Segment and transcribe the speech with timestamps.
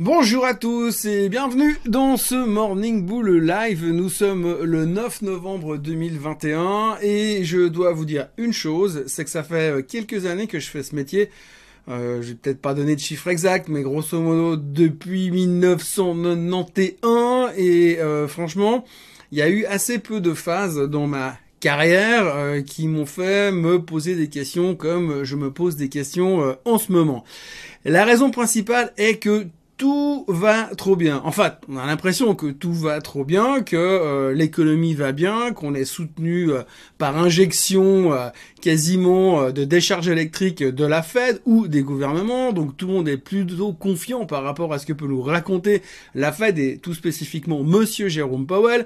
[0.00, 3.84] Bonjour à tous et bienvenue dans ce Morning Bull Live.
[3.84, 9.30] Nous sommes le 9 novembre 2021 et je dois vous dire une chose, c'est que
[9.30, 11.30] ça fait quelques années que je fais ce métier.
[11.88, 17.98] Euh, je vais peut-être pas donner de chiffre exact, mais grosso modo depuis 1991 et
[17.98, 18.84] euh, franchement,
[19.32, 23.50] il y a eu assez peu de phases dans ma carrière euh, qui m'ont fait
[23.50, 27.24] me poser des questions comme je me pose des questions euh, en ce moment.
[27.84, 29.46] La raison principale est que
[29.78, 31.22] tout va trop bien.
[31.24, 35.52] En fait, on a l'impression que tout va trop bien, que euh, l'économie va bien,
[35.52, 36.62] qu'on est soutenu euh,
[36.98, 38.28] par injection euh,
[38.60, 42.52] quasiment de décharge électrique de la Fed ou des gouvernements.
[42.52, 45.80] Donc tout le monde est plutôt confiant par rapport à ce que peut nous raconter
[46.16, 48.84] la Fed et tout spécifiquement Monsieur Jérôme Powell.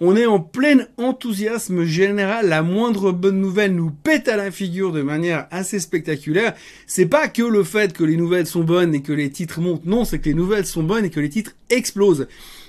[0.00, 2.48] On est en plein enthousiasme général.
[2.48, 6.54] La moindre bonne nouvelle nous pète à la figure de manière assez spectaculaire.
[6.86, 9.86] C'est pas que le fait que les nouvelles sont bonnes et que les titres montent.
[9.86, 12.26] Non, c'est que les nouvelles sont bonnes et que les titres explosent.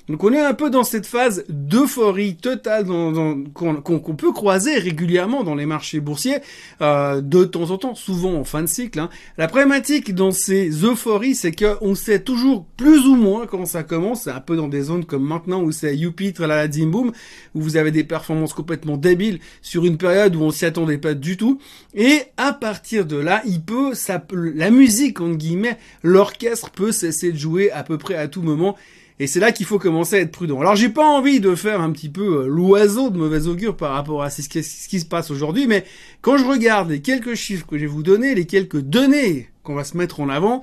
[0.08, 5.56] Donc on est un peu dans cette phase d'euphorie totale qu'on peut croiser régulièrement dans
[5.56, 6.38] les marchés boursiers,
[6.82, 9.00] euh, de temps en temps, souvent en fin de cycle.
[9.00, 9.10] Hein.
[9.38, 14.28] La problématique dans ces euphories, c'est qu'on sait toujours plus ou moins quand ça commence.
[14.28, 17.12] Un peu dans des zones comme maintenant où c'est youpi, la dim boom,
[17.56, 21.16] où vous avez des performances complètement débiles sur une période où on s'y attendait pas
[21.16, 21.60] du tout.
[21.96, 27.32] Et à partir de là, il peut, ça, la musique entre guillemets, l'orchestre peut cesser
[27.32, 28.76] de jouer à peu près à tout moment.
[29.20, 30.60] Et c'est là qu'il faut commencer à être prudent.
[30.60, 33.94] Alors j'ai pas envie de faire un petit peu euh, l'oiseau de mauvais augure par
[33.94, 34.62] rapport à ce qui,
[35.00, 35.86] se passe aujourd'hui, mais
[36.22, 39.76] quand je regarde les quelques chiffres que je vais vous donner, les quelques données qu'on
[39.76, 40.62] va se mettre en avant,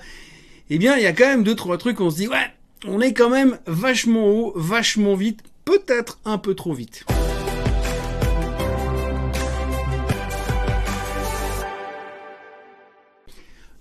[0.68, 2.52] eh bien il y a quand même deux trois trucs on se dit ouais,
[2.86, 7.06] on est quand même vachement haut, vachement vite, peut-être un peu trop vite.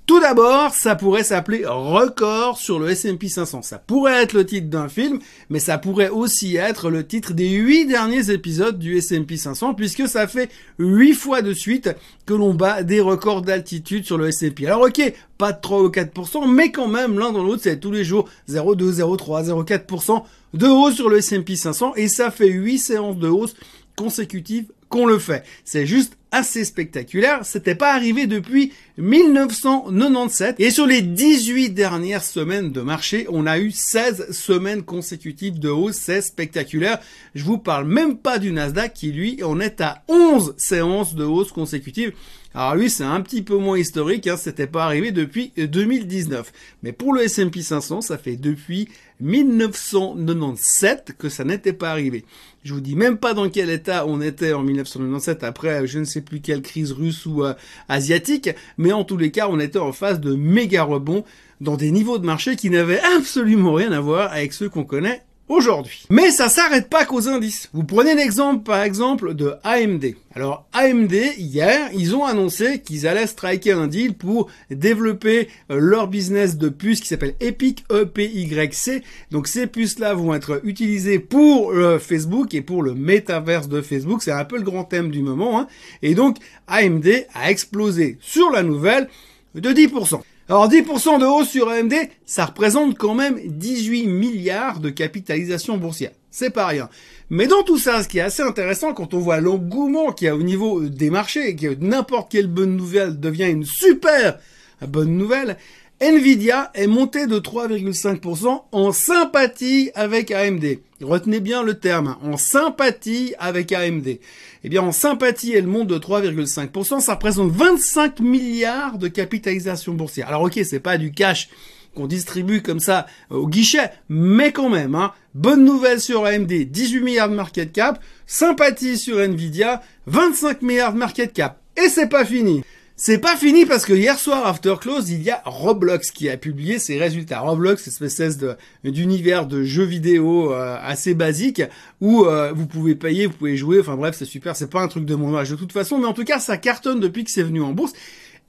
[0.07, 3.61] Tout d'abord, ça pourrait s'appeler Record sur le S&P 500.
[3.61, 7.49] Ça pourrait être le titre d'un film, mais ça pourrait aussi être le titre des
[7.49, 11.91] huit derniers épisodes du S&P 500, puisque ça fait huit fois de suite
[12.25, 14.67] que l'on bat des records d'altitude sur le S&P.
[14.67, 17.91] Alors ok, pas de 3 ou 4%, mais quand même, l'un dans l'autre, c'est tous
[17.91, 20.23] les jours 0,2, 0,3, 0,4%
[20.55, 23.53] de hausse sur le S&P 500, et ça fait huit séances de hausse
[23.95, 25.43] consécutives qu'on le fait.
[25.63, 27.45] C'est juste assez spectaculaire.
[27.45, 30.55] C'était pas arrivé depuis 1997.
[30.59, 35.69] Et sur les 18 dernières semaines de marché, on a eu 16 semaines consécutives de
[35.69, 35.95] hausse.
[35.95, 36.99] C'est spectaculaire.
[37.35, 41.25] Je vous parle même pas du Nasdaq qui lui en est à 11 séances de
[41.25, 42.13] hausse consécutives.
[42.53, 46.51] Alors lui, c'est un petit peu moins historique, hein, c'était pas arrivé depuis 2019.
[46.83, 48.89] Mais pour le S&P 500, ça fait depuis
[49.21, 52.25] 1997 que ça n'était pas arrivé.
[52.63, 56.03] Je vous dis même pas dans quel état on était en 1997 après je ne
[56.03, 57.53] sais plus quelle crise russe ou euh,
[57.89, 61.23] asiatique, mais en tous les cas, on était en phase de méga rebond
[61.59, 65.21] dans des niveaux de marché qui n'avaient absolument rien à voir avec ceux qu'on connaît
[65.51, 66.05] aujourd'hui.
[66.09, 67.69] Mais ça s'arrête pas qu'aux indices.
[67.73, 70.15] Vous prenez l'exemple par exemple de AMD.
[70.33, 76.07] Alors AMD hier, ils ont annoncé qu'ils allaient striker un deal pour développer euh, leur
[76.07, 79.03] business de puces qui s'appelle Epic EPYC.
[79.31, 83.81] Donc ces puces là vont être utilisées pour euh, Facebook et pour le métaverse de
[83.81, 85.67] Facebook, c'est un peu le grand thème du moment hein.
[86.01, 89.09] Et donc AMD a explosé sur la nouvelle
[89.55, 90.21] de 10%.
[90.51, 91.93] Alors 10% de hausse sur AMD,
[92.25, 96.11] ça représente quand même 18 milliards de capitalisation boursière.
[96.29, 96.89] C'est pas rien.
[97.29, 100.29] Mais dans tout ça, ce qui est assez intéressant quand on voit l'engouement qu'il y
[100.29, 104.39] a au niveau des marchés, que n'importe quelle bonne nouvelle devient une super
[104.85, 105.55] bonne nouvelle,
[106.01, 110.65] Nvidia est monté de 3,5% en sympathie avec AMD.
[111.03, 114.19] Retenez bien le terme, en sympathie avec AMD.
[114.63, 120.27] Eh bien, en sympathie, elle monte de 3,5%, ça représente 25 milliards de capitalisation boursière.
[120.27, 121.49] Alors ok, c'est pas du cash
[121.95, 127.01] qu'on distribue comme ça au guichet, mais quand même, hein, bonne nouvelle sur AMD, 18
[127.01, 131.59] milliards de market cap, sympathie sur Nvidia, 25 milliards de market cap.
[131.77, 132.63] Et c'est pas fini.
[133.03, 136.37] C'est pas fini parce que hier soir, after close, il y a Roblox qui a
[136.37, 137.39] publié ses résultats.
[137.39, 138.37] Roblox, espèce
[138.83, 141.63] d'univers de jeux vidéo euh, assez basique
[141.99, 143.79] où euh, vous pouvez payer, vous pouvez jouer.
[143.79, 144.55] Enfin bref, c'est super.
[144.55, 146.57] C'est pas un truc de mon âge de toute façon, mais en tout cas, ça
[146.57, 147.93] cartonne depuis que c'est venu en bourse.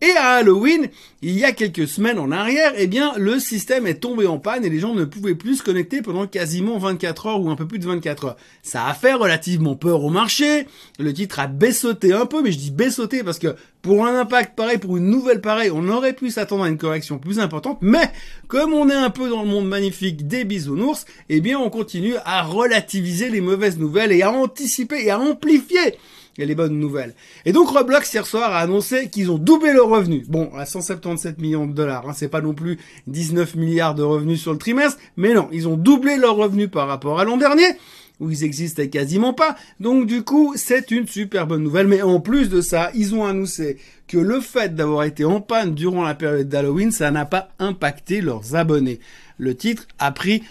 [0.03, 0.89] Et à Halloween,
[1.23, 4.65] il y a quelques semaines en arrière, eh bien, le système est tombé en panne
[4.65, 7.69] et les gens ne pouvaient plus se connecter pendant quasiment 24 heures ou un peu
[7.69, 8.37] plus de 24 heures.
[8.65, 10.67] Ça a fait relativement peur au marché.
[10.99, 14.57] Le titre a baissauté un peu, mais je dis baissauté parce que pour un impact
[14.57, 17.79] pareil, pour une nouvelle pareille, on aurait pu s'attendre à une correction plus importante.
[17.81, 18.11] Mais,
[18.49, 22.17] comme on est un peu dans le monde magnifique des bisounours, eh bien, on continue
[22.25, 25.95] à relativiser les mauvaises nouvelles et à anticiper et à amplifier
[26.38, 27.14] et les bonnes nouvelles.
[27.44, 30.29] Et donc Roblox hier soir a annoncé qu'ils ont doublé leurs revenus.
[30.29, 34.40] Bon, à 177 millions de dollars, hein, c'est pas non plus 19 milliards de revenus
[34.40, 37.76] sur le trimestre, mais non, ils ont doublé leurs revenus par rapport à l'an dernier
[38.20, 39.56] où ils existaient quasiment pas.
[39.81, 41.88] Donc du coup, c'est une super bonne nouvelle.
[41.88, 45.75] Mais en plus de ça, ils ont annoncé que le fait d'avoir été en panne
[45.75, 49.00] durant la période d'Halloween, ça n'a pas impacté leurs abonnés.
[49.38, 50.44] Le titre a pris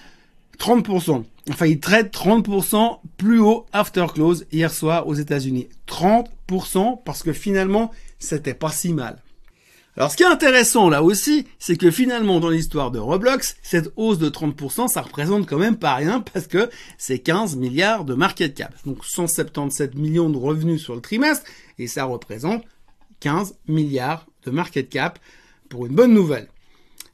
[0.62, 1.24] 30%.
[1.50, 5.68] Enfin, il traite 30% plus haut after close hier soir aux États-Unis.
[5.88, 9.18] 30% parce que finalement, c'était pas si mal.
[9.98, 13.92] Alors ce qui est intéressant là aussi, c'est que finalement dans l'histoire de Roblox, cette
[13.98, 18.14] hausse de 30%, ça représente quand même pas rien parce que c'est 15 milliards de
[18.14, 18.74] market cap.
[18.86, 21.46] Donc 177 millions de revenus sur le trimestre
[21.78, 22.64] et ça représente
[23.20, 25.20] 15 milliards de market cap
[25.68, 26.48] pour une bonne nouvelle.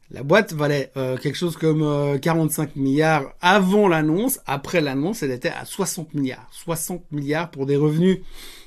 [0.10, 4.40] La boîte valait euh, quelque chose comme 45 euh, milliards avant l'annonce.
[4.46, 6.48] Après l'annonce, elle était à 60 milliards.
[6.52, 8.20] 60 milliards pour des revenus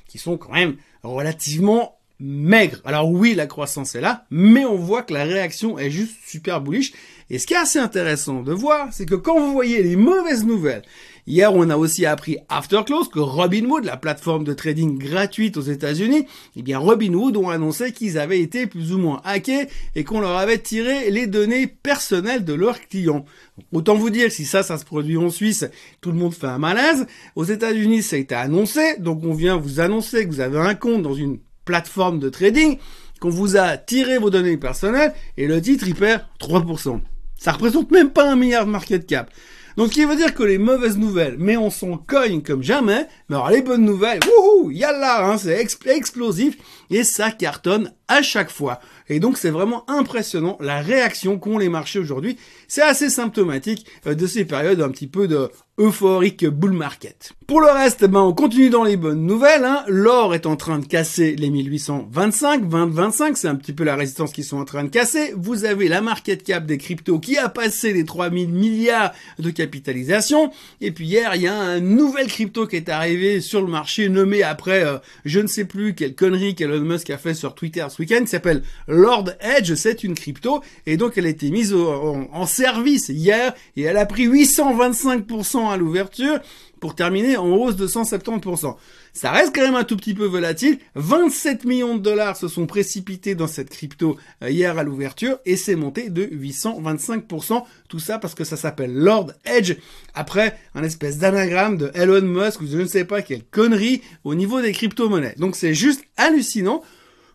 [0.07, 2.81] qui sont quand même relativement maigre.
[2.85, 6.61] Alors oui, la croissance est là, mais on voit que la réaction est juste super
[6.61, 6.93] bullish.
[7.31, 10.45] Et ce qui est assez intéressant de voir, c'est que quand vous voyez les mauvaises
[10.45, 10.83] nouvelles,
[11.29, 15.63] hier on a aussi appris after close que Robinhood, la plateforme de trading gratuite aux
[15.63, 16.27] États-Unis,
[16.57, 20.37] eh bien Robinhood ont annoncé qu'ils avaient été plus ou moins hackés et qu'on leur
[20.37, 23.25] avait tiré les données personnelles de leurs clients.
[23.73, 25.67] Autant vous dire, si ça, ça se produit en Suisse,
[26.01, 27.07] tout le monde fait un malaise.
[27.37, 30.75] Aux États-Unis, ça a été annoncé, donc on vient vous annoncer que vous avez un
[30.75, 32.79] compte dans une plateforme de trading
[33.21, 37.01] qu'on vous a tiré vos données personnelles et le titre il perd 3%.
[37.37, 39.31] Ça représente même pas un milliard de market cap.
[39.77, 43.07] Donc, ce qui veut dire que les mauvaises nouvelles, mais on s'en cogne comme jamais.
[43.29, 46.57] Mais alors, les bonnes nouvelles, wouhou, yallah, hein, c'est explosif
[46.91, 48.81] et ça cartonne à chaque fois.
[49.08, 52.37] Et donc, c'est vraiment impressionnant la réaction qu'ont les marchés aujourd'hui.
[52.69, 55.50] C'est assez symptomatique euh, de ces périodes un petit peu de
[55.81, 57.32] euphorique bull market.
[57.47, 59.64] Pour le reste, ben, on continue dans les bonnes nouvelles.
[59.64, 59.82] Hein.
[59.88, 64.32] L'or est en train de casser les 1825, 20-25, c'est un petit peu la résistance
[64.32, 65.32] qu'ils sont en train de casser.
[65.37, 70.52] Vous avez la market cap des cryptos qui a passé les 3000 milliards de capitalisation.
[70.82, 74.11] Et puis hier, il y a un nouvel crypto qui est arrivé sur le marché,
[74.11, 77.87] nommé après euh, je ne sais plus quelle connerie qu'Elon Musk a fait sur Twitter
[77.88, 78.62] ce week-end, qui s'appelle
[79.00, 79.75] Lord Edge.
[79.75, 83.97] C'est une crypto et donc elle a été mise en, en service hier et elle
[83.97, 86.38] a pris 825% à l'ouverture
[86.81, 88.75] pour terminer en hausse de 170%.
[89.12, 90.79] Ça reste quand même un tout petit peu volatile.
[90.94, 95.56] 27 millions de dollars se sont précipités dans cette crypto euh, hier à l'ouverture et
[95.56, 97.62] c'est monté de 825%.
[97.88, 99.76] Tout ça parce que ça s'appelle Lord Edge
[100.14, 104.35] après un espèce d'anagramme de Elon Musk ou je ne sais pas quelle connerie au
[104.35, 105.35] niveau des crypto-monnaies.
[105.38, 106.82] Donc c'est juste hallucinant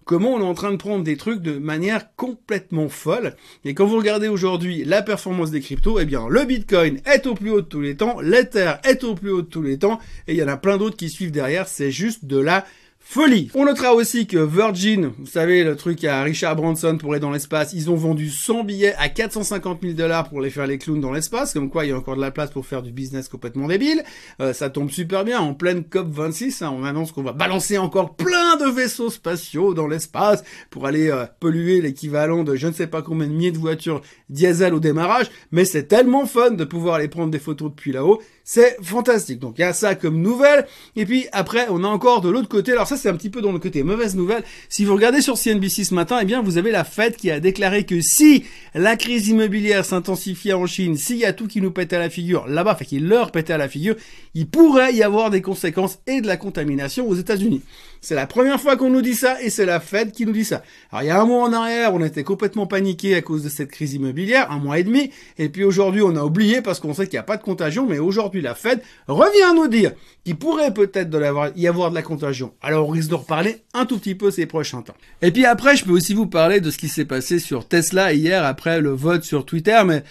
[0.06, 3.36] comment on est en train de prendre des trucs de manière complètement folle.
[3.66, 7.34] Et quand vous regardez aujourd'hui la performance des cryptos, eh bien, le Bitcoin est au
[7.34, 10.00] plus haut de tous les temps, l'Ether est au plus haut de tous les temps,
[10.28, 12.66] et il y en a plein d'autres qui suivent derrière, c'est juste de la
[13.08, 13.52] Folie.
[13.54, 17.30] On notera aussi que Virgin, vous savez, le truc à Richard Branson pour aller dans
[17.30, 21.02] l'espace, ils ont vendu 100 billets à 450 000 dollars pour les faire les clowns
[21.02, 23.30] dans l'espace, comme quoi il y a encore de la place pour faire du business
[23.30, 24.04] complètement débile.
[24.42, 27.78] Euh, ça tombe super bien, en pleine COP 26, hein, on annonce qu'on va balancer
[27.78, 32.74] encore plein de vaisseaux spatiaux dans l'espace pour aller euh, polluer l'équivalent de je ne
[32.74, 36.64] sais pas combien de milliers de voitures diesel au démarrage, mais c'est tellement fun de
[36.64, 39.40] pouvoir aller prendre des photos depuis là-haut, c'est fantastique.
[39.40, 40.66] Donc il y a ça comme nouvelle,
[40.96, 43.42] et puis après on a encore de l'autre côté, alors ça c'est un petit peu
[43.42, 44.44] dans le côté mauvaise nouvelle.
[44.70, 47.40] Si vous regardez sur CNBC ce matin, eh bien, vous avez la Fed qui a
[47.40, 51.72] déclaré que si la crise immobilière s'intensifiait en Chine, s'il y a tout qui nous
[51.72, 53.96] pétait à la figure là-bas, enfin qui leur pétait à la figure,
[54.36, 57.62] il pourrait y avoir des conséquences et de la contamination aux États-Unis.
[58.02, 60.46] C'est la première fois qu'on nous dit ça et c'est la Fed qui nous dit
[60.46, 60.62] ça.
[60.92, 63.50] Alors il y a un mois en arrière, on était complètement paniqué à cause de
[63.50, 66.94] cette crise immobilière, un mois et demi, et puis aujourd'hui on a oublié parce qu'on
[66.94, 69.92] sait qu'il n'y a pas de contagion, mais aujourd'hui la Fed revient nous dire
[70.24, 71.10] qu'il pourrait peut-être
[71.56, 72.54] y avoir de la contagion.
[72.62, 74.96] Alors on risque de reparler un tout petit peu ces prochains temps.
[75.22, 78.14] Et puis après, je peux aussi vous parler de ce qui s'est passé sur Tesla
[78.14, 80.04] hier après le vote sur Twitter, mais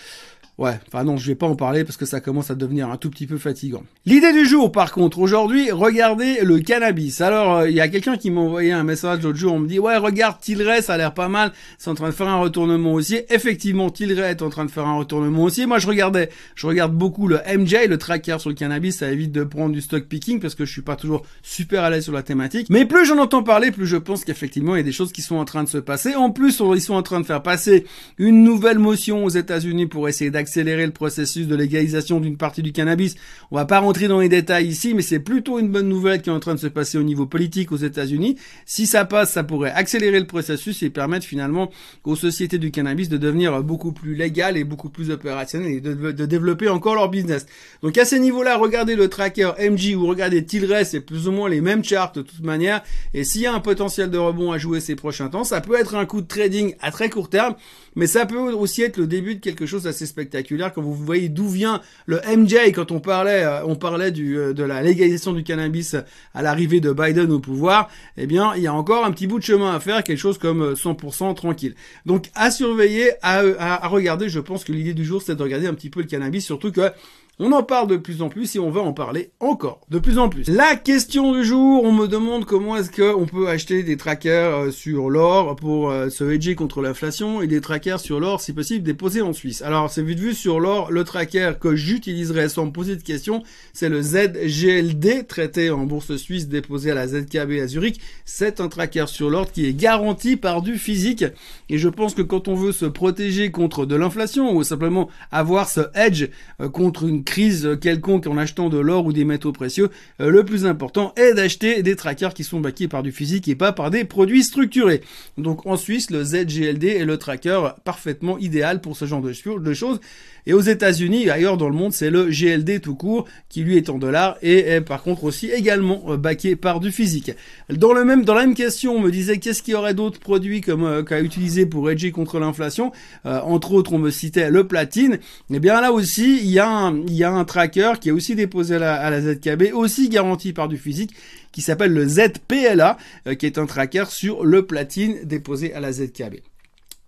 [0.56, 2.96] Ouais, enfin non, je vais pas en parler parce que ça commence à devenir un
[2.96, 3.82] tout petit peu fatigant.
[4.06, 7.20] L'idée du jour, par contre, aujourd'hui, regardez le cannabis.
[7.20, 9.66] Alors, euh, il y a quelqu'un qui m'a envoyé un message l'autre jour, on me
[9.66, 12.38] dit, ouais, regarde Tilray, ça a l'air pas mal, c'est en train de faire un
[12.38, 13.26] retournement haussier.
[13.34, 15.66] Effectivement, Tilray est en train de faire un retournement haussier.
[15.66, 19.32] Moi, je regardais, je regarde beaucoup le MJ, le tracker sur le cannabis, ça évite
[19.32, 22.12] de prendre du stock picking parce que je suis pas toujours super à l'aise sur
[22.12, 22.68] la thématique.
[22.70, 25.22] Mais plus j'en entends parler, plus je pense qu'effectivement, il y a des choses qui
[25.22, 26.14] sont en train de se passer.
[26.14, 27.86] En plus, ils sont en train de faire passer
[28.18, 32.72] une nouvelle motion aux États-Unis pour essayer accélérer le processus de légalisation d'une partie du
[32.72, 33.14] cannabis.
[33.50, 36.28] On va pas rentrer dans les détails ici, mais c'est plutôt une bonne nouvelle qui
[36.28, 38.36] est en train de se passer au niveau politique aux États-Unis.
[38.66, 41.70] Si ça passe, ça pourrait accélérer le processus et permettre finalement
[42.04, 46.26] aux sociétés du cannabis de devenir beaucoup plus légales et beaucoup plus opérationnelles et de,
[46.26, 47.46] développer encore leur business.
[47.82, 51.48] Donc à ces niveaux-là, regardez le tracker MG ou regardez Tilray, c'est plus ou moins
[51.48, 52.82] les mêmes charts de toute manière.
[53.14, 55.78] Et s'il y a un potentiel de rebond à jouer ces prochains temps, ça peut
[55.78, 57.54] être un coup de trading à très court terme,
[57.96, 61.28] mais ça peut aussi être le début de quelque chose d'assez spectaculaire quand vous voyez
[61.28, 65.32] d'où vient le MJ quand on parlait, euh, on parlait du, euh, de la légalisation
[65.32, 65.96] du cannabis
[66.34, 67.88] à l'arrivée de Biden au pouvoir.
[68.16, 70.38] Eh bien, il y a encore un petit bout de chemin à faire, quelque chose
[70.38, 71.74] comme 100% euh, tranquille.
[72.06, 74.28] Donc, à surveiller, à, à regarder.
[74.28, 76.72] Je pense que l'idée du jour, c'est de regarder un petit peu le cannabis, surtout
[76.72, 76.90] que
[77.38, 80.18] on en parle de plus en plus et on va en parler encore de plus
[80.18, 80.46] en plus.
[80.48, 84.70] La question du jour, on me demande comment est-ce qu'on peut acheter des trackers euh,
[84.70, 88.84] sur l'or pour euh, se hedger contre l'inflation et des trackers sur l'or, si possible,
[88.84, 89.62] déposés en Suisse.
[89.62, 93.42] Alors, c'est vite vu sur l'or, le tracker que j'utiliserai sans me poser de questions,
[93.72, 98.00] c'est le ZGLD, traité en bourse suisse, déposé à la ZKB à Zurich.
[98.24, 101.24] C'est un tracker sur l'or qui est garanti par du physique.
[101.68, 105.68] Et je pense que quand on veut se protéger contre de l'inflation ou simplement avoir
[105.68, 106.28] ce hedge
[106.60, 109.90] euh, contre une crise quelconque en achetant de l'or ou des métaux précieux,
[110.20, 113.54] euh, le plus important est d'acheter des trackers qui sont baqués par du physique et
[113.54, 115.00] pas par des produits structurés.
[115.38, 120.00] Donc en Suisse, le ZGLD est le tracker parfaitement idéal pour ce genre de, choses.
[120.46, 123.88] Et aux États-Unis, ailleurs dans le monde, c'est le GLD tout court qui lui est
[123.88, 127.32] en dollars et est par contre aussi également euh, baqué par du physique.
[127.70, 130.20] Dans le même dans la même question, on me disait qu'est-ce qu'il y aurait d'autres
[130.20, 132.92] produits comme euh, qu'à utiliser pour hedger contre l'inflation?
[133.24, 135.14] entre autres, on me citait le platine.
[135.14, 138.08] Et eh bien là aussi, il y a un, il y a un tracker qui
[138.08, 141.14] est aussi déposé à la, ZKB, aussi garanti par du physique,
[141.52, 145.92] qui s'appelle le ZPLA, euh, qui est un tracker sur le platine déposé à la
[145.92, 146.40] ZKB.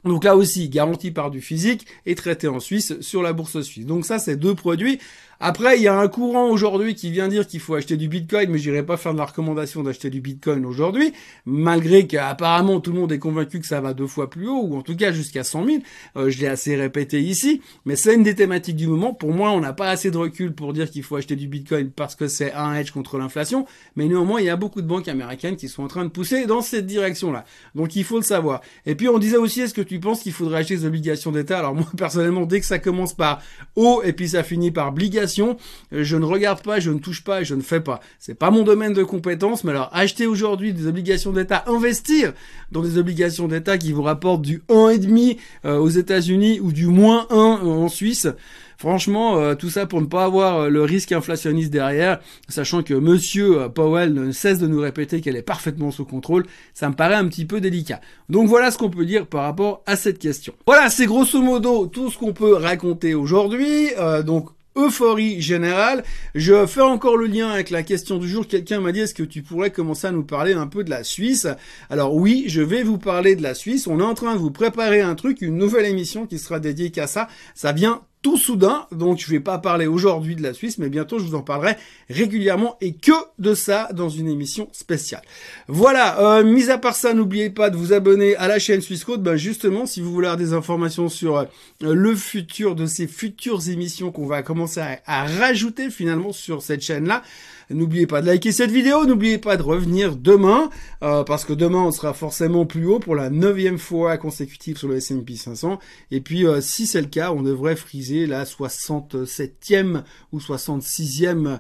[0.05, 3.85] Donc là aussi, garanti par du physique et traité en Suisse sur la bourse suisse.
[3.85, 5.01] Donc ça, c'est deux produits.
[5.39, 8.51] Après, il y a un courant aujourd'hui qui vient dire qu'il faut acheter du Bitcoin,
[8.51, 11.13] mais j'irai pas faire de la recommandation d'acheter du Bitcoin aujourd'hui,
[11.45, 14.77] malgré qu'apparemment tout le monde est convaincu que ça va deux fois plus haut, ou
[14.77, 15.79] en tout cas jusqu'à 100 000.
[16.17, 19.13] Euh, je l'ai assez répété ici, mais c'est une des thématiques du moment.
[19.13, 21.91] Pour moi, on n'a pas assez de recul pour dire qu'il faut acheter du Bitcoin
[21.91, 25.09] parce que c'est un hedge contre l'inflation, mais néanmoins, il y a beaucoup de banques
[25.09, 27.45] américaines qui sont en train de pousser dans cette direction-là.
[27.75, 28.63] Donc il faut le savoir.
[28.87, 31.59] Et puis on disait aussi, est-ce que tu penses qu'il faudrait acheter des obligations d'État?
[31.59, 33.43] Alors moi, personnellement, dès que ça commence par
[33.75, 37.43] haut et puis ça finit par obligation, je ne regarde pas, je ne touche pas
[37.43, 38.01] et je ne fais pas.
[38.19, 42.33] C'est pas mon domaine de compétence, mais alors acheter aujourd'hui des obligations d'État, investir
[42.73, 47.27] dans des obligations d'État qui vous rapportent du 1,5 euh, aux États-Unis ou du moins
[47.31, 48.29] 1 en Suisse,
[48.79, 52.93] Franchement, euh, tout ça pour ne pas avoir euh, le risque inflationniste derrière, sachant que
[52.93, 57.15] Monsieur Powell ne cesse de nous répéter qu'elle est parfaitement sous contrôle, ça me paraît
[57.15, 58.03] un petit peu délicat.
[58.29, 60.53] Donc voilà ce qu'on peut dire par rapport à cette question.
[60.67, 63.89] Voilà, c'est grosso modo tout ce qu'on peut raconter aujourd'hui.
[64.27, 66.05] donc euphorie générale.
[66.35, 68.47] Je fais encore le lien avec la question du jour.
[68.47, 71.05] Quelqu'un m'a dit est-ce que tu pourrais commencer à nous parler un peu de la
[71.05, 71.49] Suisse?
[71.91, 73.87] Alors oui, je vais vous parler de la Suisse.
[73.87, 76.91] On est en train de vous préparer un truc, une nouvelle émission qui sera dédiée
[76.91, 77.29] qu'à ça.
[77.55, 81.21] Ça vient tout soudain, donc je vais pas parler aujourd'hui de la Suisse, mais bientôt
[81.21, 81.77] je vous en parlerai
[82.11, 85.23] régulièrement et que de ça dans une émission spéciale.
[85.69, 89.05] Voilà, euh, mis à part ça, n'oubliez pas de vous abonner à la chaîne Suisse
[89.05, 91.45] Code, ben justement, si vous voulez avoir des informations sur euh,
[91.81, 97.23] le futur de ces futures émissions qu'on va commencer à rajouter finalement sur cette chaîne-là,
[97.69, 100.71] N'oubliez pas de liker cette vidéo, n'oubliez pas de revenir demain,
[101.03, 104.87] euh, parce que demain on sera forcément plus haut pour la neuvième fois consécutive sur
[104.87, 105.81] le S&P 500.
[106.13, 111.59] Et puis euh, si c'est le cas, on devrait friser la 67e ou 66e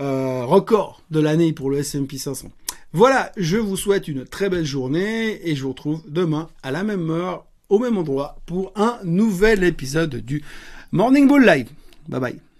[0.00, 2.48] euh, record de l'année pour le S&P 500.
[2.92, 6.82] Voilà, je vous souhaite une très belle journée et je vous retrouve demain à la
[6.82, 10.42] même heure, au même endroit, pour un nouvel épisode du
[10.90, 11.68] Morning Bull Live.
[12.08, 12.53] Bye bye.